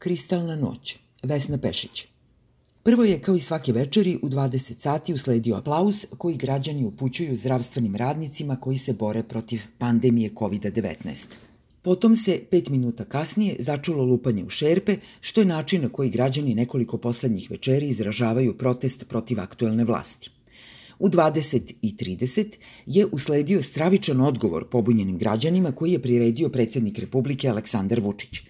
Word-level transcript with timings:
Kristalna 0.00 0.56
noć, 0.56 0.96
Vesna 1.22 1.58
Pešić. 1.58 2.04
Prvo 2.82 3.04
je, 3.04 3.18
kao 3.20 3.34
i 3.36 3.40
svake 3.40 3.72
večeri, 3.72 4.18
u 4.22 4.28
20 4.28 4.80
sati 4.80 5.14
usledio 5.14 5.56
aplauz 5.56 6.06
koji 6.18 6.36
građani 6.36 6.84
upućuju 6.84 7.36
zdravstvenim 7.36 7.96
radnicima 7.96 8.56
koji 8.56 8.78
se 8.78 8.92
bore 8.92 9.22
protiv 9.22 9.60
pandemije 9.78 10.30
COVID-19. 10.30 11.26
Potom 11.82 12.16
se, 12.16 12.40
pet 12.50 12.68
minuta 12.68 13.04
kasnije, 13.04 13.56
začulo 13.58 14.04
lupanje 14.04 14.44
u 14.44 14.48
šerpe, 14.50 14.96
što 15.20 15.40
je 15.40 15.44
način 15.44 15.82
na 15.82 15.88
koji 15.88 16.10
građani 16.10 16.54
nekoliko 16.54 16.98
poslednjih 16.98 17.50
večeri 17.50 17.88
izražavaju 17.88 18.58
protest 18.58 19.04
protiv 19.08 19.40
aktuelne 19.40 19.84
vlasti. 19.84 20.30
U 20.98 21.08
20 21.08 21.74
i 21.82 21.94
30 21.94 22.46
je 22.86 23.06
usledio 23.06 23.62
stravičan 23.62 24.20
odgovor 24.20 24.68
pobunjenim 24.68 25.18
građanima 25.18 25.72
koji 25.72 25.92
je 25.92 26.02
priredio 26.02 26.48
predsednik 26.48 26.98
Republike 26.98 27.48
Aleksandar 27.48 28.00
Vučić. 28.00 28.42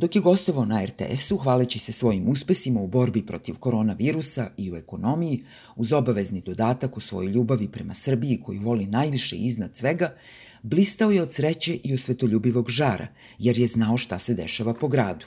Dok 0.00 0.16
je 0.16 0.20
gostovao 0.20 0.64
na 0.64 0.84
RTS-u, 0.84 1.36
hvaleći 1.36 1.78
se 1.78 1.92
svojim 1.92 2.28
uspesima 2.28 2.80
u 2.80 2.86
borbi 2.86 3.26
protiv 3.26 3.54
koronavirusa 3.54 4.50
i 4.56 4.72
u 4.72 4.76
ekonomiji, 4.76 5.42
uz 5.76 5.92
obavezni 5.92 6.40
dodatak 6.40 6.96
u 6.96 7.00
svojoj 7.00 7.32
ljubavi 7.32 7.68
prema 7.68 7.94
Srbiji 7.94 8.40
koju 8.40 8.60
voli 8.60 8.86
najviše 8.86 9.36
iznad 9.36 9.74
svega, 9.74 10.14
blistao 10.62 11.10
je 11.10 11.22
od 11.22 11.32
sreće 11.32 11.78
i 11.84 11.94
osvetoljubivog 11.94 12.70
žara, 12.70 13.06
jer 13.38 13.58
je 13.58 13.66
znao 13.66 13.96
šta 13.96 14.18
se 14.18 14.34
dešava 14.34 14.74
po 14.74 14.88
gradu. 14.88 15.26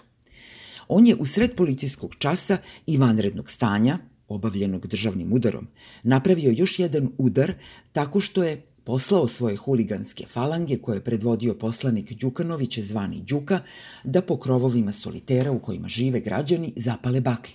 On 0.87 1.07
je 1.07 1.15
u 1.15 1.25
sred 1.25 1.55
policijskog 1.55 2.15
časa 2.15 2.57
i 2.87 2.97
vanrednog 2.97 3.49
stanja, 3.49 3.97
obavljenog 4.27 4.87
državnim 4.87 5.33
udarom, 5.33 5.67
napravio 6.03 6.53
još 6.57 6.79
jedan 6.79 7.11
udar 7.17 7.53
tako 7.91 8.21
što 8.21 8.43
je 8.43 8.65
poslao 8.83 9.27
svoje 9.27 9.55
huliganske 9.55 10.25
falange 10.27 10.77
koje 10.77 10.95
je 10.95 11.03
predvodio 11.03 11.53
poslanik 11.53 12.13
Đukanović 12.13 12.79
zvani 12.79 13.21
Đuka 13.21 13.59
da 14.03 14.21
po 14.21 14.37
krovovima 14.37 14.91
solitera 14.91 15.51
u 15.51 15.59
kojima 15.59 15.87
žive 15.87 16.19
građani 16.19 16.73
zapale 16.75 17.21
baklje. 17.21 17.53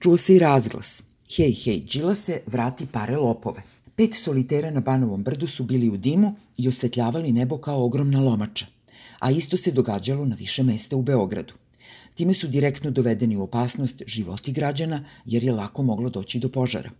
Čuo 0.00 0.16
se 0.16 0.36
i 0.36 0.38
razglas. 0.38 1.02
Hej, 1.36 1.52
hej, 1.52 1.84
se, 2.14 2.40
vrati 2.46 2.86
pare 2.86 3.16
lopove. 3.16 3.62
Pet 3.96 4.14
solitera 4.14 4.70
na 4.70 4.80
Banovom 4.80 5.22
brdu 5.22 5.46
su 5.46 5.64
bili 5.64 5.88
u 5.88 5.96
dimu 5.96 6.34
i 6.56 6.68
osvetljavali 6.68 7.32
nebo 7.32 7.58
kao 7.58 7.84
ogromna 7.84 8.20
lomača, 8.20 8.66
a 9.18 9.30
isto 9.30 9.56
se 9.56 9.72
događalo 9.72 10.24
na 10.24 10.36
više 10.36 10.62
mesta 10.62 10.96
u 10.96 11.02
Beogradu. 11.02 11.54
Time 12.14 12.34
su 12.34 12.48
direktno 12.48 12.90
dovedeni 12.90 13.36
u 13.36 13.42
opasnost 13.42 14.02
životi 14.06 14.52
građana 14.52 15.04
jer 15.24 15.44
je 15.44 15.52
lako 15.52 15.82
moglo 15.82 16.10
doći 16.10 16.38
do 16.38 16.48
požara. 16.48 16.90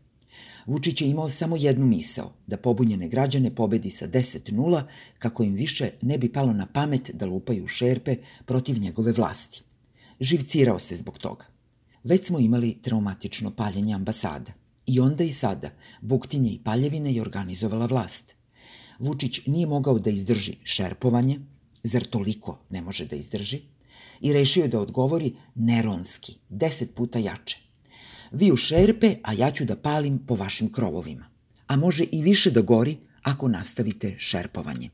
Vučić 0.66 1.00
je 1.00 1.08
imao 1.08 1.28
samo 1.28 1.56
jednu 1.56 1.86
misao, 1.86 2.33
da 2.46 2.56
pobunjene 2.56 3.08
građane 3.08 3.55
pobedi 3.55 3.91
sa 3.91 4.08
10-0 4.08 4.82
kako 5.19 5.42
im 5.42 5.55
više 5.55 5.91
ne 6.02 6.19
bi 6.19 6.32
palo 6.32 6.52
na 6.52 6.66
pamet 6.66 7.10
da 7.14 7.27
lupaju 7.27 7.69
šerpe 7.69 8.16
protiv 8.47 8.78
njegove 8.78 9.12
vlasti. 9.12 9.62
Živcirao 10.20 10.78
se 10.78 10.97
zbog 10.97 11.19
toga. 11.19 11.44
Već 12.05 12.27
smo 12.27 12.38
imali 12.38 12.78
traumatično 12.82 13.50
paljenje 13.50 13.94
ambasada. 13.94 14.52
I 14.86 15.00
onda 15.00 15.24
i 15.24 15.32
sada, 15.32 15.70
buktinje 16.00 16.50
i 16.50 16.58
paljevine 16.64 17.14
je 17.14 17.22
organizovala 17.22 17.86
vlast. 17.86 18.34
Vučić 18.98 19.47
nije 19.47 19.66
mogao 19.66 19.98
da 19.98 20.10
izdrži 20.10 20.54
šerpovanje, 20.64 21.41
zar 21.82 22.04
toliko 22.04 22.58
ne 22.70 22.82
može 22.82 23.06
da 23.06 23.16
izdrži, 23.16 23.60
i 24.20 24.32
rešio 24.32 24.62
je 24.62 24.69
da 24.69 24.80
odgovori 24.80 25.36
neronski, 25.54 26.36
deset 26.48 26.94
puta 26.94 27.19
jače. 27.19 27.69
Vi 28.33 28.53
u 28.53 28.56
šerpe, 28.56 29.17
a 29.23 29.33
ja 29.33 29.50
ću 29.50 29.64
da 29.64 29.77
palim 29.77 30.19
po 30.19 30.34
vašim 30.34 30.73
krovovima. 30.73 31.27
A 31.67 31.77
može 31.77 32.05
i 32.12 32.23
više 32.23 32.50
da 32.50 32.61
gori 32.61 32.97
ako 33.22 33.48
nastavite 33.48 34.14
šerpovanje. 34.19 34.91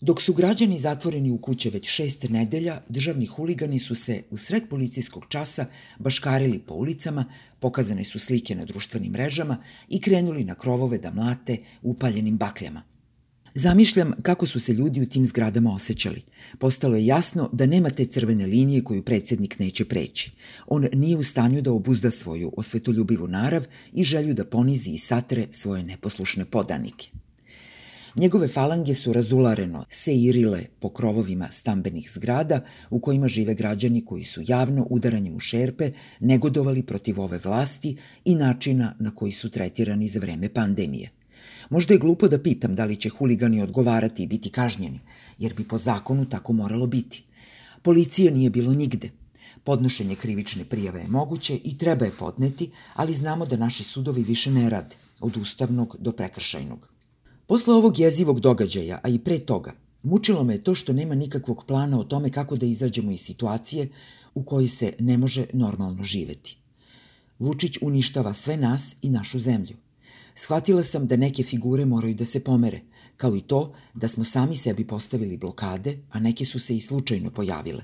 Dok 0.00 0.22
su 0.22 0.32
građani 0.32 0.78
zatvoreni 0.78 1.30
u 1.30 1.38
kuće 1.38 1.70
već 1.70 1.88
šest 1.88 2.28
nedelja, 2.28 2.80
državni 2.88 3.26
huligani 3.26 3.78
su 3.78 3.94
se 3.94 4.22
u 4.30 4.36
sred 4.36 4.62
policijskog 4.70 5.26
časa 5.28 5.66
baškarili 5.98 6.58
po 6.58 6.74
ulicama, 6.74 7.24
pokazane 7.60 8.04
su 8.04 8.18
slike 8.18 8.54
na 8.54 8.64
društvenim 8.64 9.12
mrežama 9.12 9.56
i 9.88 10.00
krenuli 10.00 10.44
na 10.44 10.54
krovove 10.54 10.98
da 10.98 11.10
mlate 11.10 11.56
upaljenim 11.82 12.36
bakljama. 12.36 12.82
Zamišljam 13.58 14.12
kako 14.22 14.46
su 14.46 14.60
se 14.60 14.72
ljudi 14.72 15.00
u 15.02 15.06
tim 15.06 15.26
zgradama 15.26 15.74
osjećali. 15.74 16.22
Postalo 16.58 16.96
je 16.96 17.06
jasno 17.06 17.50
da 17.52 17.66
nema 17.66 17.90
te 17.90 18.04
crvene 18.04 18.46
linije 18.46 18.84
koju 18.84 19.02
predsednik 19.02 19.58
neće 19.58 19.84
preći. 19.84 20.30
On 20.66 20.86
nije 20.92 21.16
u 21.16 21.22
stanju 21.22 21.62
da 21.62 21.72
obuzda 21.72 22.10
svoju 22.10 22.52
osvetoljubivu 22.56 23.28
narav 23.28 23.66
i 23.92 24.04
želju 24.04 24.34
da 24.34 24.44
ponizi 24.44 24.90
i 24.90 24.98
satre 24.98 25.46
svoje 25.50 25.82
neposlušne 25.82 26.44
podanike. 26.44 27.08
Njegove 28.16 28.48
falange 28.48 28.94
su 28.94 29.12
razulareno 29.12 29.84
seirile 29.88 30.64
po 30.80 30.88
krovovima 30.88 31.48
stambenih 31.50 32.10
zgrada 32.10 32.60
u 32.90 33.00
kojima 33.00 33.28
žive 33.28 33.54
građani 33.54 34.04
koji 34.04 34.24
su 34.24 34.40
javno 34.46 34.86
udaranjem 34.90 35.34
u 35.34 35.40
šerpe 35.40 35.90
negodovali 36.20 36.82
protiv 36.82 37.20
ove 37.20 37.38
vlasti 37.44 37.96
i 38.24 38.34
načina 38.34 38.94
na 38.98 39.10
koji 39.10 39.32
su 39.32 39.50
tretirani 39.50 40.08
za 40.08 40.20
vreme 40.20 40.48
pandemije. 40.48 41.17
Možda 41.70 41.94
je 41.94 41.98
glupo 41.98 42.28
da 42.28 42.42
pitam 42.42 42.74
da 42.74 42.84
li 42.84 42.96
će 42.96 43.08
huligani 43.08 43.62
odgovarati 43.62 44.22
i 44.22 44.26
biti 44.26 44.50
kažnjeni, 44.50 45.00
jer 45.38 45.54
bi 45.54 45.64
po 45.64 45.78
zakonu 45.78 46.24
tako 46.24 46.52
moralo 46.52 46.86
biti. 46.86 47.22
Policije 47.82 48.30
nije 48.30 48.50
bilo 48.50 48.72
nigde. 48.72 49.10
Podnošenje 49.64 50.14
krivične 50.14 50.64
prijave 50.64 51.00
je 51.00 51.08
moguće 51.08 51.58
i 51.64 51.78
treba 51.78 52.04
je 52.04 52.10
podneti, 52.18 52.70
ali 52.94 53.14
znamo 53.14 53.46
da 53.46 53.56
naši 53.56 53.84
sudovi 53.84 54.22
više 54.22 54.50
ne 54.50 54.70
rade, 54.70 54.96
od 55.20 55.36
ustavnog 55.36 55.96
do 55.98 56.12
prekršajnog. 56.12 56.88
Posle 57.46 57.74
ovog 57.74 57.98
jezivog 57.98 58.40
događaja, 58.40 59.00
a 59.02 59.08
i 59.08 59.18
pre 59.18 59.38
toga, 59.38 59.72
mučilo 60.02 60.44
me 60.44 60.58
to 60.58 60.74
što 60.74 60.92
nema 60.92 61.14
nikakvog 61.14 61.64
plana 61.66 62.00
o 62.00 62.04
tome 62.04 62.30
kako 62.30 62.56
da 62.56 62.66
izađemo 62.66 63.10
iz 63.10 63.20
situacije 63.20 63.88
u 64.34 64.42
kojoj 64.42 64.68
se 64.68 64.92
ne 64.98 65.18
može 65.18 65.46
normalno 65.52 66.04
živeti. 66.04 66.58
Vučić 67.38 67.78
uništava 67.80 68.34
sve 68.34 68.56
nas 68.56 68.96
i 69.02 69.10
našu 69.10 69.38
zemlju. 69.38 69.76
Shvatila 70.40 70.82
sam 70.82 71.06
da 71.06 71.16
neke 71.16 71.42
figure 71.42 71.84
moraju 71.84 72.14
da 72.14 72.24
se 72.24 72.40
pomere, 72.40 72.80
kao 73.16 73.36
i 73.36 73.40
to 73.40 73.74
da 73.94 74.08
smo 74.08 74.24
sami 74.24 74.56
sebi 74.56 74.86
postavili 74.86 75.36
blokade, 75.36 75.98
a 76.10 76.20
neke 76.20 76.44
su 76.44 76.58
se 76.58 76.76
i 76.76 76.80
slučajno 76.80 77.30
pojavile. 77.30 77.82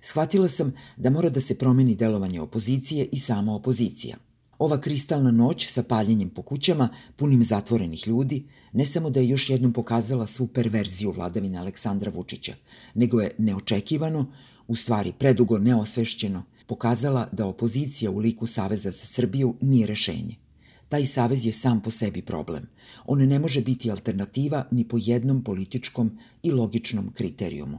Shvatila 0.00 0.48
sam 0.48 0.72
da 0.96 1.10
mora 1.10 1.28
da 1.30 1.40
se 1.40 1.58
promeni 1.58 1.94
delovanje 1.94 2.40
opozicije 2.40 3.08
i 3.12 3.18
sama 3.18 3.54
opozicija. 3.54 4.16
Ova 4.58 4.80
kristalna 4.80 5.30
noć 5.30 5.66
sa 5.68 5.82
paljenjem 5.82 6.30
po 6.30 6.42
kućama, 6.42 6.88
punim 7.16 7.42
zatvorenih 7.42 8.08
ljudi, 8.08 8.44
ne 8.72 8.86
samo 8.86 9.10
da 9.10 9.20
je 9.20 9.28
još 9.28 9.50
jednom 9.50 9.72
pokazala 9.72 10.26
svu 10.26 10.46
perverziju 10.46 11.10
vladavine 11.10 11.58
Aleksandra 11.58 12.10
Vučića, 12.10 12.54
nego 12.94 13.20
je 13.20 13.30
neočekivano, 13.38 14.32
u 14.68 14.76
stvari 14.76 15.12
predugo 15.18 15.58
neosvešćeno, 15.58 16.42
pokazala 16.66 17.28
da 17.32 17.46
opozicija 17.46 18.10
u 18.10 18.18
liku 18.18 18.46
Saveza 18.46 18.92
sa 18.92 19.06
Srbiju 19.06 19.54
nije 19.60 19.86
rešenje. 19.86 20.45
Taj 20.88 21.04
savez 21.04 21.46
je 21.46 21.52
sam 21.52 21.80
po 21.82 21.90
sebi 21.90 22.22
problem. 22.22 22.68
On 23.04 23.18
ne 23.18 23.38
može 23.38 23.60
biti 23.60 23.90
alternativa 23.90 24.64
ni 24.70 24.88
po 24.88 24.98
jednom 25.00 25.44
političkom 25.44 26.18
i 26.42 26.50
logičnom 26.50 27.12
kriterijumu. 27.12 27.78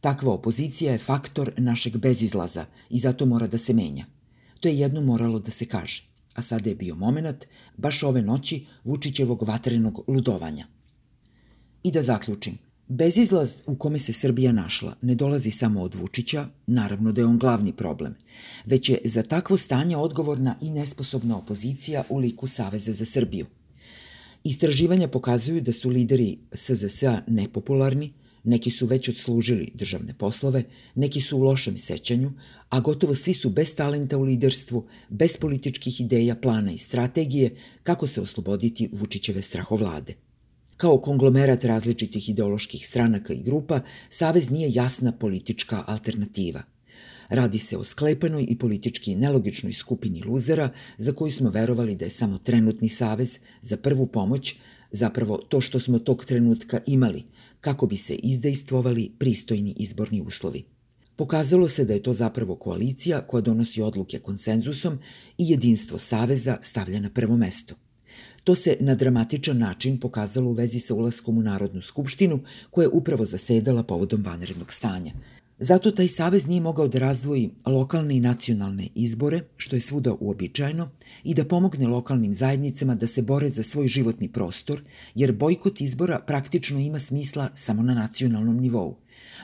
Takva 0.00 0.32
opozicija 0.32 0.92
je 0.92 0.98
faktor 0.98 1.52
našeg 1.56 1.96
bezizlaza 1.96 2.66
i 2.90 2.98
zato 2.98 3.26
mora 3.26 3.46
da 3.46 3.58
se 3.58 3.72
menja. 3.72 4.06
To 4.60 4.68
je 4.68 4.78
jedno 4.78 5.00
moralo 5.00 5.38
da 5.38 5.50
se 5.50 5.66
kaže. 5.66 6.04
A 6.34 6.42
sada 6.42 6.68
je 6.68 6.74
bio 6.74 6.94
moment, 6.94 7.44
baš 7.76 8.02
ove 8.02 8.22
noći, 8.22 8.66
Vučićevog 8.84 9.42
vatrenog 9.42 10.04
ludovanja. 10.08 10.66
I 11.82 11.90
da 11.90 12.02
zaključim. 12.02 12.67
Bezizlaz 12.90 13.54
u 13.66 13.76
kome 13.76 13.98
se 13.98 14.12
Srbija 14.12 14.52
našla 14.52 14.94
ne 15.02 15.14
dolazi 15.14 15.50
samo 15.50 15.82
od 15.82 15.94
Vučića, 15.94 16.46
naravno 16.66 17.12
da 17.12 17.20
je 17.20 17.26
on 17.26 17.38
glavni 17.38 17.72
problem, 17.72 18.14
već 18.64 18.88
je 18.88 19.00
za 19.04 19.22
takvo 19.22 19.56
stanje 19.56 19.96
odgovorna 19.96 20.56
i 20.60 20.70
nesposobna 20.70 21.38
opozicija 21.38 22.04
u 22.08 22.18
liku 22.18 22.46
Saveza 22.46 22.92
za 22.92 23.04
Srbiju. 23.04 23.46
Istraživanja 24.44 25.08
pokazuju 25.08 25.60
da 25.60 25.72
su 25.72 25.90
lideri 25.90 26.38
SZS-a 26.52 27.22
nepopularni, 27.26 28.12
neki 28.44 28.70
su 28.70 28.86
već 28.86 29.08
odslužili 29.08 29.70
državne 29.74 30.14
poslove, 30.18 30.64
neki 30.94 31.20
su 31.20 31.36
u 31.36 31.42
lošem 31.42 31.76
sećanju, 31.76 32.32
a 32.68 32.80
gotovo 32.80 33.14
svi 33.14 33.34
su 33.34 33.50
bez 33.50 33.74
talenta 33.74 34.18
u 34.18 34.22
liderstvu, 34.22 34.86
bez 35.08 35.36
političkih 35.36 36.00
ideja, 36.00 36.34
plana 36.34 36.72
i 36.72 36.78
strategije 36.78 37.56
kako 37.82 38.06
se 38.06 38.20
osloboditi 38.20 38.88
Vučićeve 38.92 39.42
strahovlade– 39.42 40.14
Kao 40.78 41.00
konglomerat 41.00 41.64
različitih 41.64 42.28
ideoloških 42.28 42.86
stranaka 42.86 43.32
i 43.34 43.42
grupa, 43.42 43.80
Savez 44.08 44.50
nije 44.50 44.70
jasna 44.72 45.12
politička 45.12 45.84
alternativa. 45.86 46.62
Radi 47.28 47.58
se 47.58 47.76
o 47.76 47.84
sklepanoj 47.84 48.46
i 48.48 48.58
politički 48.58 49.16
nelogičnoj 49.16 49.72
skupini 49.72 50.22
luzera 50.22 50.70
za 50.98 51.12
koju 51.12 51.32
smo 51.32 51.50
verovali 51.50 51.96
da 51.96 52.04
je 52.04 52.10
samo 52.10 52.38
trenutni 52.38 52.88
savez 52.88 53.38
za 53.60 53.76
prvu 53.76 54.06
pomoć, 54.06 54.54
zapravo 54.90 55.36
to 55.38 55.60
što 55.60 55.80
smo 55.80 55.98
tog 55.98 56.24
trenutka 56.24 56.80
imali, 56.86 57.24
kako 57.60 57.86
bi 57.86 57.96
se 57.96 58.14
izdejstvovali 58.14 59.12
pristojni 59.18 59.74
izborni 59.76 60.20
uslovi. 60.20 60.64
Pokazalo 61.16 61.68
se 61.68 61.84
da 61.84 61.92
je 61.94 62.02
to 62.02 62.12
zapravo 62.12 62.56
koalicija 62.56 63.20
koja 63.20 63.40
donosi 63.40 63.82
odluke 63.82 64.18
konsenzusom 64.18 64.98
i 65.38 65.50
jedinstvo 65.50 65.98
Saveza 65.98 66.58
stavlja 66.62 67.00
na 67.00 67.10
prvo 67.10 67.36
mesto– 67.36 67.74
To 68.48 68.54
se 68.54 68.76
na 68.80 68.94
dramatičan 68.94 69.58
način 69.58 70.00
pokazalo 70.00 70.50
u 70.50 70.52
vezi 70.52 70.80
sa 70.80 70.94
ulaskom 70.94 71.38
u 71.38 71.42
Narodnu 71.42 71.82
skupštinu, 71.82 72.40
koja 72.70 72.84
je 72.84 72.88
upravo 72.88 73.24
zasedala 73.24 73.82
povodom 73.82 74.22
vanrednog 74.22 74.72
stanja. 74.72 75.12
Zato 75.58 75.90
taj 75.90 76.08
savez 76.08 76.46
nije 76.46 76.60
mogao 76.60 76.88
da 76.88 76.98
razdvoji 76.98 77.50
lokalne 77.66 78.16
i 78.16 78.20
nacionalne 78.20 78.88
izbore, 78.94 79.40
što 79.56 79.76
je 79.76 79.80
svuda 79.80 80.14
uobičajeno, 80.20 80.90
i 81.24 81.34
da 81.34 81.44
pomogne 81.44 81.86
lokalnim 81.86 82.34
zajednicama 82.34 82.94
da 82.94 83.06
se 83.06 83.22
bore 83.22 83.48
za 83.48 83.62
svoj 83.62 83.88
životni 83.88 84.32
prostor, 84.32 84.82
jer 85.14 85.32
bojkot 85.32 85.80
izbora 85.80 86.20
praktično 86.26 86.78
ima 86.78 86.98
smisla 86.98 87.48
samo 87.54 87.82
na 87.82 87.94
nacionalnom 87.94 88.56
nivou. 88.56 88.96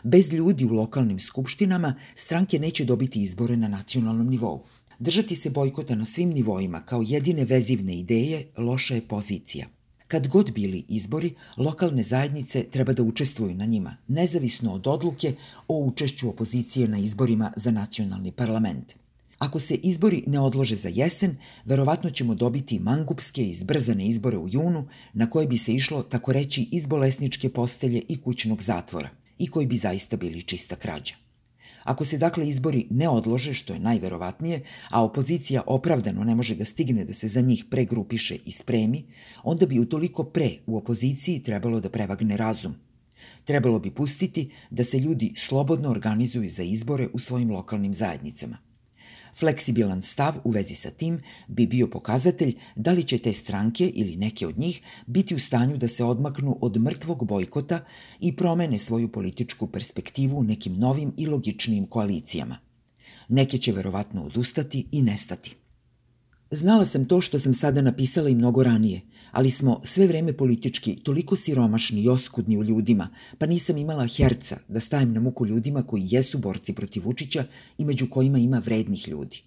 Bez 0.05 0.33
ljudi 0.33 0.65
u 0.65 0.73
lokalnim 0.73 1.19
skupštinama 1.19 1.95
stranke 2.15 2.59
neće 2.59 2.85
dobiti 2.85 3.23
izbore 3.23 3.57
na 3.57 3.69
nacionalnom 3.69 4.29
nivou. 4.29 4.65
Držati 4.99 5.37
se 5.37 5.51
bojkota 5.51 5.95
na 5.95 6.05
svim 6.05 6.31
nivoima 6.31 6.81
kao 6.81 7.03
jedine 7.07 7.45
vezivne 7.45 7.99
ideje 7.99 8.47
loša 8.57 8.95
je 8.95 9.09
pozicija. 9.09 9.67
Kad 10.09 10.29
god 10.29 10.53
bili 10.53 10.85
izbori, 10.89 11.35
lokalne 11.57 12.03
zajednice 12.03 12.63
treba 12.63 12.93
da 12.93 13.03
učestvuju 13.03 13.55
na 13.55 13.65
njima, 13.65 13.97
nezavisno 14.09 14.75
od 14.75 14.87
odluke 14.87 15.35
o 15.69 15.79
učešću 15.79 16.29
opozicije 16.29 16.89
na 16.89 16.99
izborima 16.99 17.53
za 17.57 17.71
nacionalni 17.71 18.33
parlament. 18.33 18.95
Ako 19.39 19.61
se 19.61 19.75
izbori 19.75 20.25
ne 20.27 20.41
odlože 20.41 20.77
za 20.77 20.89
jesen, 20.89 21.37
verovatno 21.65 22.11
ćemo 22.11 22.35
dobiti 22.35 22.79
mangupske 22.79 23.49
i 23.49 23.55
zbrzane 23.55 24.07
izbore 24.07 24.39
u 24.39 24.49
junu, 24.49 24.87
na 25.13 25.31
koje 25.31 25.47
bi 25.47 25.59
se 25.59 25.75
išlo, 25.75 26.03
tako 26.03 26.33
reći, 26.33 26.69
iz 26.73 26.87
bolesničke 26.87 27.49
postelje 27.49 28.03
i 28.09 28.17
kućnog 28.17 28.63
zatvora, 28.63 29.11
i 29.39 29.51
koji 29.51 29.67
bi 29.67 29.77
zaista 29.77 30.17
bili 30.17 30.43
čista 30.43 30.77
krađa. 30.77 31.24
Ako 31.85 32.05
se 32.05 32.19
dakle 32.19 32.49
izbori 32.49 32.87
ne 32.91 33.09
odlože, 33.09 33.55
što 33.55 33.73
je 33.73 33.81
najverovatnije, 33.81 34.63
a 34.91 35.05
opozicija 35.05 35.63
opravdano 35.67 36.25
ne 36.25 36.35
može 36.35 36.55
da 36.55 36.65
stigne 36.65 37.05
da 37.05 37.13
se 37.13 37.29
za 37.29 37.41
njih 37.41 37.65
pregrupiše 37.71 38.37
i 38.45 38.53
spremi, 38.53 39.05
onda 39.43 39.67
bi 39.67 39.81
utoliko 39.81 40.25
pre 40.25 40.51
u 40.67 40.77
opoziciji 40.77 41.43
trebalo 41.43 41.81
da 41.81 41.91
prevagne 41.91 42.37
razum. 42.37 42.75
Trebalo 43.45 43.79
bi 43.79 43.91
pustiti 43.91 44.51
da 44.71 44.85
se 44.85 44.99
ljudi 44.99 45.33
slobodno 45.37 45.91
organizuju 45.91 46.49
za 46.49 46.63
izbore 46.63 47.09
u 47.13 47.19
svojim 47.19 47.51
lokalnim 47.51 47.95
zajednicama. 47.95 48.64
Fleksibilan 49.37 50.03
stav 50.03 50.35
u 50.45 50.51
vezi 50.51 50.75
sa 50.75 50.91
tim 50.91 51.23
bi 51.49 51.67
bio 51.67 51.87
pokazatelj 51.87 52.57
da 52.77 52.93
li 52.93 53.05
će 53.05 53.19
te 53.19 53.33
stranke 53.33 53.87
ili 53.95 54.17
neke 54.17 54.47
od 54.47 54.59
njih 54.59 54.81
biti 55.07 55.35
u 55.35 55.39
stanju 55.39 55.77
da 55.77 55.89
se 55.89 56.05
odmaknu 56.05 56.59
od 56.61 56.81
mrtvog 56.81 57.27
bojkota 57.27 57.85
i 58.21 58.37
promene 58.37 58.79
svoju 58.79 59.13
političku 59.13 59.67
perspektivu 59.67 60.43
nekim 60.43 60.75
novim 60.79 61.13
i 61.17 61.27
logičnijim 61.27 61.87
koalicijama. 61.87 62.59
Neke 63.29 63.59
će 63.59 63.73
verovatno 63.73 64.25
odustati 64.25 64.87
i 64.93 65.03
nestati. 65.03 65.57
Znala 66.55 66.85
sam 66.85 67.05
to 67.05 67.21
što 67.21 67.39
sam 67.39 67.55
sada 67.55 67.83
napisala 67.83 68.29
i 68.29 68.35
mnogo 68.35 68.63
ranije, 68.63 69.01
ali 69.33 69.51
smo 69.51 69.81
sve 69.85 70.07
vreme 70.07 70.33
politički 70.33 70.97
toliko 70.97 71.37
siromašni 71.37 72.03
i 72.03 72.09
oskudni 72.09 72.57
u 72.59 72.65
ljudima, 72.65 73.09
pa 73.39 73.47
nisam 73.47 73.77
imala 73.77 74.07
herca 74.07 74.57
da 74.69 74.81
stajem 74.81 75.13
na 75.13 75.21
muku 75.21 75.47
ljudima 75.47 75.83
koji 75.83 76.07
jesu 76.11 76.39
borci 76.39 76.73
protiv 76.73 77.05
Vučića 77.05 77.45
i 77.79 77.85
među 77.85 78.11
kojima 78.11 78.39
ima 78.39 78.59
vrednih 78.59 79.09
ljudi. 79.09 79.43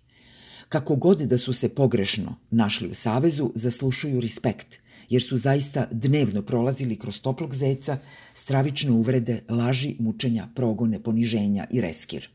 Kako 0.70 0.96
god 0.96 1.22
da 1.22 1.38
su 1.38 1.54
se 1.54 1.70
pogrešno 1.70 2.36
našli 2.52 2.90
u 2.90 2.94
Savezu, 2.94 3.52
zaslušuju 3.56 4.22
respekt, 4.22 4.80
jer 5.10 5.24
su 5.24 5.38
zaista 5.38 5.88
dnevno 5.92 6.42
prolazili 6.42 6.96
kroz 6.96 7.22
toplog 7.22 7.56
zeca, 7.56 7.98
stravične 8.34 8.92
uvrede, 8.92 9.42
laži, 9.50 9.96
mučenja, 10.00 10.48
progone, 10.56 11.04
poniženja 11.04 11.68
i 11.72 11.82
reskir. 11.82 12.30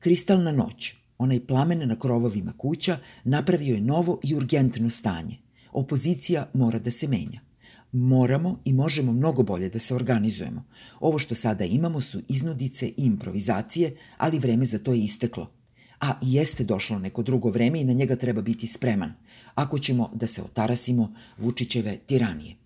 Kristalna 0.00 0.52
noć, 0.52 0.94
onaj 1.18 1.46
plamen 1.46 1.88
na 1.88 1.96
krovovima 1.96 2.52
kuća, 2.52 2.98
napravio 3.24 3.74
je 3.74 3.80
novo 3.80 4.20
i 4.22 4.34
urgentno 4.34 4.90
stanje. 4.90 5.36
Opozicija 5.72 6.50
mora 6.54 6.78
da 6.78 6.90
se 6.90 7.08
menja. 7.08 7.40
Moramo 7.92 8.60
i 8.64 8.72
možemo 8.72 9.12
mnogo 9.12 9.42
bolje 9.42 9.68
da 9.68 9.78
se 9.78 9.94
organizujemo. 9.94 10.64
Ovo 11.00 11.18
što 11.18 11.34
sada 11.34 11.64
imamo 11.64 12.00
su 12.00 12.20
iznudice 12.28 12.88
i 12.88 12.94
improvizacije, 12.96 13.96
ali 14.16 14.38
vreme 14.38 14.64
za 14.64 14.78
to 14.78 14.92
je 14.92 15.00
isteklo. 15.00 15.50
A 16.00 16.18
jeste 16.22 16.64
došlo 16.64 16.98
neko 16.98 17.22
drugo 17.22 17.50
vreme 17.50 17.80
i 17.80 17.84
na 17.84 17.92
njega 17.92 18.16
treba 18.16 18.42
biti 18.42 18.66
spreman, 18.66 19.12
ako 19.54 19.78
ćemo 19.78 20.10
da 20.14 20.26
se 20.26 20.42
otarasimo 20.42 21.14
Vučićeve 21.38 21.96
tiranije. 21.96 22.56